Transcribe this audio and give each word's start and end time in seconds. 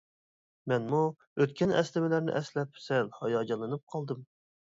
مەنمۇ 0.71 1.01
ئۆتكەن 1.45 1.73
ئەسلىمىلەرنى 1.81 2.33
ئەسلەپ 2.41 2.81
سەل 2.87 3.13
ھاياجانلىنىپ 3.19 3.87
قالدىم. 3.95 4.27